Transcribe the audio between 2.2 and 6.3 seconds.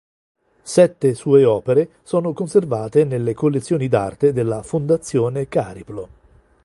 conservate nelle collezioni d'arte della Fondazione Cariplo.